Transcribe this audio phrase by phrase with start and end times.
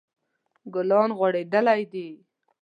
[0.73, 2.07] ګلان غوړیدلی دي